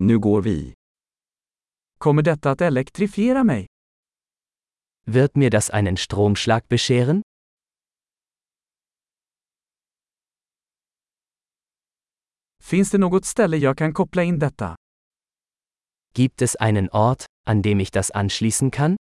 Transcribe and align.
Nu 0.00 0.18
går 0.18 0.42
vi. 0.42 0.74
Kommer 1.98 2.22
detta 2.22 2.50
att 2.50 2.60
elektrifiera 2.60 3.44
mig? 3.44 3.66
Wird 5.06 5.36
mir 5.36 5.50
das 5.50 5.70
einen 5.70 5.96
Stromschlag 5.96 6.68
bescheren? 6.68 7.22
Finns 12.62 12.90
det 12.90 12.98
något 12.98 13.24
ställe 13.24 13.56
jag 13.56 13.78
kan 13.78 13.92
koppla 13.94 14.22
in 14.22 14.38
detta? 14.38 14.76
Gibt 16.14 16.42
es 16.42 16.56
einen 16.56 16.88
Ort, 16.90 17.26
an 17.46 17.62
dem 17.62 17.80
ich 17.80 17.90
das 17.90 18.10
anschließen 18.10 18.70
kann? 18.70 18.96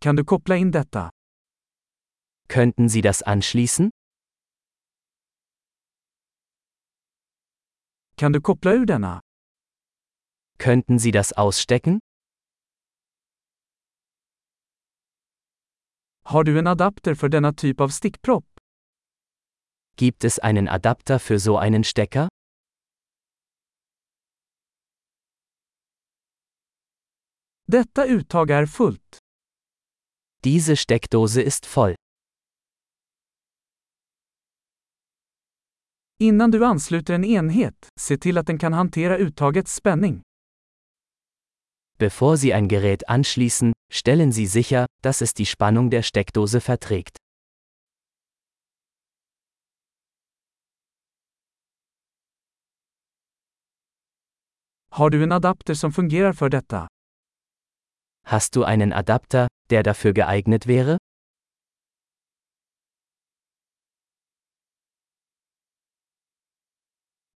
Kan 0.00 0.16
du 0.16 0.24
koppla 0.24 0.56
in 0.56 0.70
detta? 0.72 1.10
Könnten 2.48 2.88
Sie 2.88 3.00
das 3.02 3.22
anschließen? 3.22 3.90
Kan 8.20 8.32
du 8.32 8.40
koppla 8.40 8.72
ur 8.72 8.86
denna? 8.86 9.20
Könnten 10.58 10.98
Sie 10.98 11.10
das 11.10 11.32
ausstecken? 11.32 12.00
Har 16.24 16.44
du 16.44 16.58
en 16.58 16.66
adapter 16.66 17.14
för 17.14 17.28
denna 17.28 17.52
typ 17.52 17.80
av 17.80 17.88
stickpropp? 17.88 18.44
Gibt 19.96 20.24
es 20.24 20.38
einen 20.38 20.68
Adapter 20.68 21.18
für 21.18 21.38
so 21.38 21.56
einen 21.56 21.84
Stecker? 21.84 22.28
Detta 27.66 28.04
uttag 28.06 28.50
är 28.50 28.66
fullt. 28.66 29.18
Diese 30.44 30.76
Steckdose 30.76 31.42
ist 31.42 31.66
voll. 31.66 31.99
Innan 36.22 36.50
du 36.50 36.64
ansluter 36.64 37.14
en 37.14 37.24
enhet, 37.24 37.88
se 38.00 38.16
till 38.16 38.38
att 38.38 38.46
den 38.46 38.58
kan 38.58 38.72
hantera 38.72 39.16
uttagets 39.16 39.74
spänning. 39.74 40.22
Bevor 41.98 42.36
Sie 42.36 42.52
ein 42.54 42.68
Gerät 42.68 43.08
anschließen, 43.08 43.72
stellen 43.92 44.32
Sie 44.32 44.46
sicher, 44.46 44.86
dass 45.02 45.22
es 45.22 45.34
die 45.34 45.46
Spannung 45.46 45.90
der 45.90 46.02
Steckdose 46.02 46.60
verträgt. 46.60 47.16
Har 54.90 55.10
du 55.10 55.22
en 55.22 55.32
adapter 55.32 55.74
som 55.74 55.92
fungerar 55.92 56.32
för 56.32 56.50
detta? 56.50 56.88
Hast 58.26 58.56
du 58.56 58.64
einen 58.64 58.92
Adapter, 58.92 59.48
der 59.70 59.82
dafür 59.82 60.12
geeignet 60.12 60.66
wäre? 60.66 60.98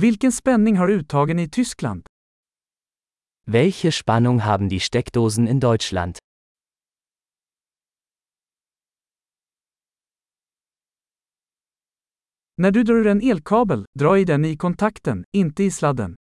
Vilken 0.00 0.32
spänning 0.32 0.76
har 0.76 0.88
uttagen 0.90 1.38
i 1.38 1.48
Tyskland? 1.48 2.06
Welche 3.46 3.92
Spannung 3.92 4.44
haben 4.44 4.68
die 4.68 4.80
Steckdosen 4.80 5.48
in 5.48 5.60
Deutschland? 5.60 6.18
När 12.56 12.70
du 12.70 12.84
drar 12.84 12.94
ur 12.94 13.06
en 13.06 13.20
elkabel, 13.20 13.84
dra 13.98 14.18
i 14.18 14.24
den 14.24 14.44
i 14.44 14.56
kontakten, 14.56 15.24
inte 15.36 15.64
i 15.64 15.70
sladden. 15.70 16.14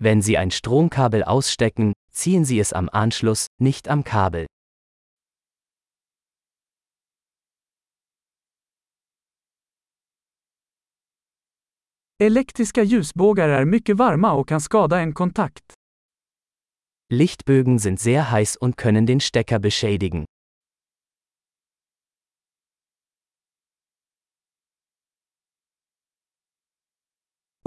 Wenn 0.00 0.22
Sie 0.22 0.38
ein 0.38 0.50
Stromkabel 0.50 1.22
ausstecken, 1.22 1.92
ziehen 2.12 2.44
Sie 2.44 2.60
es 2.60 2.72
am 2.72 2.88
Anschluss, 2.92 3.46
nicht 3.60 3.88
am 3.88 4.04
Kabel. 4.04 4.46
Elektriska 12.22 12.82
ljusbågar 12.82 13.48
är 13.48 13.64
mycket 13.64 13.96
varma 13.96 14.32
och 14.32 14.48
kan 14.48 14.60
skada 14.60 15.00
en 15.00 15.14
kontakt. 15.14 15.64
Lichtbögen 17.14 17.80
sind 17.80 18.00
sehr 18.00 18.22
heiß 18.22 18.56
und 18.56 18.76
können 18.76 19.06
den 19.06 19.20
Stecker 19.20 19.58
beschädigen. 19.58 20.24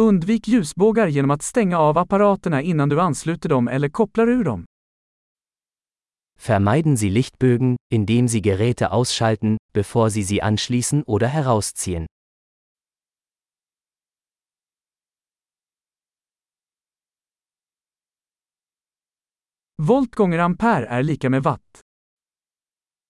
Undvik 0.01 0.47
ljusbågar 0.47 1.07
genom 1.07 1.31
att 1.31 1.41
stänga 1.41 1.77
av 1.79 1.97
apparaterna 1.97 2.61
innan 2.61 2.89
du 2.89 3.01
ansluter 3.01 3.49
dem 3.49 3.67
eller 3.67 3.89
kopplar 3.89 4.29
ur 4.29 4.43
dem. 4.43 4.65
Vermeiden 6.47 6.97
Sie 6.97 7.09
Lichtbögen, 7.09 7.77
indem 7.93 8.27
Sie 8.27 8.41
Geräte 8.41 8.91
ausschalten, 8.91 9.57
bevor 9.73 10.09
Sie 10.09 10.23
sie 10.23 10.41
anschließen 10.41 11.03
oder 11.03 11.27
herausziehen. 11.27 12.05
Volt 19.83 20.15
gånger 20.15 20.39
ampere 20.39 20.85
är 20.85 21.03
lika 21.03 21.29
med 21.29 21.43
watt. 21.43 21.81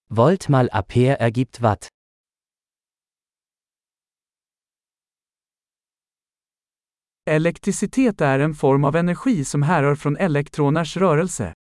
Volt 0.10 0.48
mal 0.50 0.70
Ampere 0.72 1.18
ergibt 1.20 1.60
Watt. 1.60 1.88
Elektricitet 7.26 8.22
är 8.22 8.40
en 8.40 8.56
form 8.56 8.84
av 8.86 8.96
energi 8.96 9.46
som 9.46 9.64
härrör 9.64 9.96
från 9.96 10.18
elektroners 10.18 10.98
rörelse. 10.98 11.54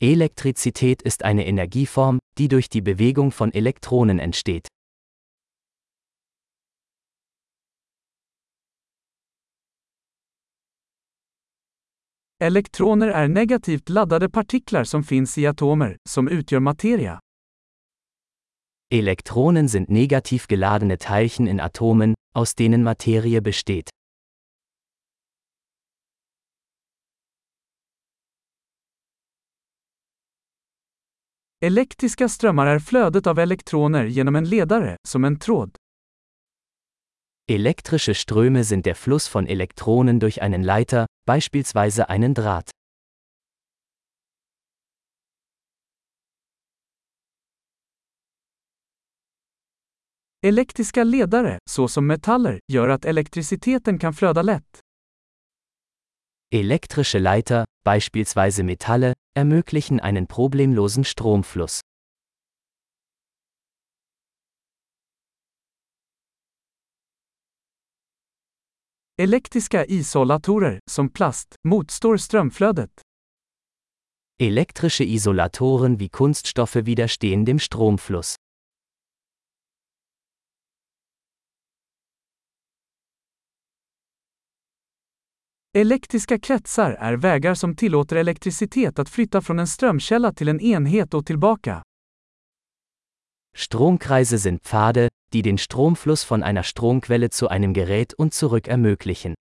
Elektrizität 0.00 1.02
ist 1.02 1.22
eine 1.22 1.46
Energieform, 1.46 2.18
die 2.38 2.48
durch 2.48 2.68
die 2.68 2.82
Bewegung 2.82 3.32
von 3.40 3.52
Elektronen 3.52 4.20
entsteht. 4.20 4.68
Elektroner 12.42 13.08
är 13.08 13.28
negativt 13.28 13.88
laddade 13.88 14.28
partiklar 14.28 14.84
som 14.84 15.04
finns 15.04 15.38
i 15.38 15.46
atomer, 15.46 15.96
som 16.08 16.28
utgör 16.28 16.60
materia. 16.60 17.20
Elektronen 18.94 19.68
sind 19.68 19.88
negativ 19.88 20.42
geladene 20.48 20.96
Teilchen 20.96 21.48
in 21.48 21.60
Atomen, 21.60 22.14
aus 22.34 22.54
denen 22.54 22.82
Materie 22.82 23.40
besteht. 23.40 23.90
Elektriska 31.64 32.28
strömmar 32.28 32.66
är 32.66 32.78
flödet 32.78 33.26
av 33.26 33.38
elektroner 33.38 34.04
genom 34.04 34.36
en 34.36 34.48
ledare, 34.48 34.96
som 35.08 35.24
en 35.24 35.38
tråd. 35.38 35.76
Elektrische 37.50 38.14
Ströme 38.14 38.62
sind 38.62 38.86
der 38.86 38.94
Fluss 38.94 39.26
von 39.26 39.44
Elektronen 39.44 40.20
durch 40.20 40.40
einen 40.40 40.62
Leiter, 40.62 41.06
beispielsweise 41.26 42.08
einen 42.08 42.32
Draht. 42.32 42.70
Elektriska 50.44 51.02
ledare, 51.02 51.58
såsom 51.68 52.06
metaller, 52.06 52.60
gör 52.70 52.88
att 52.88 53.04
elektriciteten 53.04 53.98
kan 53.98 54.14
flöda 54.14 54.42
lätt. 54.42 54.80
Elektrische 56.52 57.18
Leiter, 57.18 57.64
beispielsweise 57.84 58.62
Metalle, 58.62 59.14
ermöglichen 59.36 59.98
einen 59.98 60.28
problemlosen 60.28 61.04
Stromfluss. 61.04 61.80
Elektriska 69.20 69.84
isolatorer, 69.84 70.80
som 70.90 71.08
plast, 71.08 71.54
motstår 71.68 72.16
strömflödet. 72.16 72.90
Elektrische 74.42 75.04
Isolatoren 75.04 75.96
wie 75.96 76.08
Kunststoffe 76.08 76.76
widerstehen 76.76 77.44
dem 77.44 77.58
Stromfluss. 77.58 78.36
Elektriska 85.78 86.38
kretsar 86.38 86.90
är 86.90 87.16
vägar 87.16 87.54
som 87.54 87.76
tillåter 87.76 88.16
elektricitet 88.16 88.98
att 88.98 89.08
flytta 89.08 89.40
från 89.40 89.58
en 89.58 89.66
strömkälla 89.66 90.32
till 90.32 90.48
en 90.48 90.60
enhet 90.60 91.14
och 91.14 91.26
tillbaka. 91.26 91.82
Stromkreise 93.54 94.38
sind 94.38 94.62
Pfade, 94.62 95.08
die 95.32 95.42
den 95.42 95.58
Stromfluss 95.58 96.24
von 96.24 96.42
einer 96.42 96.62
Stromquelle 96.62 97.30
zu 97.30 97.48
einem 97.48 97.74
Gerät 97.74 98.14
und 98.14 98.34
zurück 98.34 98.68
ermöglichen. 98.68 99.34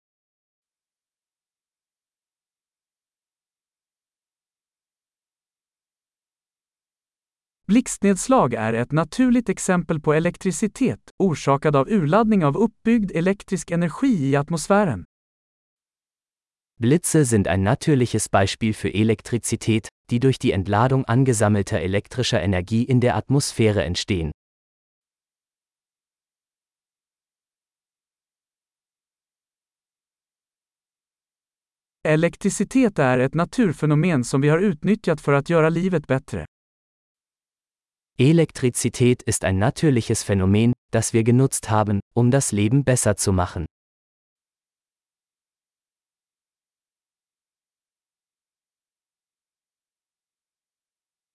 Blixtnedslag 7.67 8.53
är 8.53 8.73
ett 8.73 8.91
naturligt 8.91 9.50
exempel 9.50 10.00
på 10.00 10.13
elektricitet, 10.13 11.00
orsakad 11.17 11.75
av 11.75 11.88
urladdning 11.88 12.45
av 12.45 12.57
uppbyggd 12.57 13.11
elektrisk 13.11 13.71
energi 13.71 14.29
i 14.29 14.35
atmosfären. 14.35 15.06
Blitze 16.79 17.25
sind 17.25 17.47
ein 17.47 17.63
natürliches 17.63 18.29
Beispiel 18.29 18.73
für 18.73 18.89
Elektrizität, 18.94 19.88
die 20.09 20.19
durch 20.19 20.39
die 20.39 20.51
Entladung 20.51 21.06
angesammelter 21.06 21.79
elektrischer 21.79 22.41
Energie 22.41 22.83
in 22.83 23.00
der 23.00 23.15
Atmosphäre 23.15 23.83
entstehen. 23.83 24.31
Elektricitet 32.03 33.00
är 33.00 33.19
ett 33.19 33.33
naturfenomen 33.33 34.23
som 34.23 34.41
vi 34.41 34.50
har 34.50 34.59
utnyttjat 34.59 35.21
för 35.21 35.33
att 35.33 35.50
göra 35.50 35.69
livet 35.69 36.07
bättre. 36.07 36.45
Elektrizität 38.17 39.21
ist 39.21 39.44
ein 39.44 39.59
natürliches 39.59 40.23
Phänomen, 40.23 40.73
das 40.91 41.13
wir 41.13 41.23
genutzt 41.23 41.69
haben, 41.69 42.00
um 42.13 42.31
das 42.31 42.51
Leben 42.51 42.83
besser 42.83 43.15
zu 43.15 43.31
machen. 43.31 43.65